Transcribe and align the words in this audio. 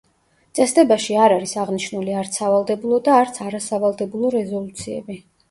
წესდებაში 0.59 1.17
არ 1.25 1.35
არის 1.35 1.53
აღნიშნული, 1.63 2.15
არც 2.23 2.39
სავალდებულო 2.41 2.99
და 3.09 3.19
არც 3.19 3.39
არასავალდებულო 3.47 4.35
რეზოლუციები. 4.39 5.21